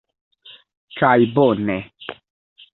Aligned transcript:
Kaj 1.01 1.13
bone! 1.37 1.79